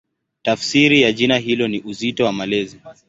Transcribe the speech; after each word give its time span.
Tafsiri 0.41 1.01
ya 1.01 1.13
jina 1.13 1.37
hilo 1.37 1.67
ni 1.67 1.81
"Uzito 1.81 2.25
wa 2.25 2.31
Malezi". 2.33 2.79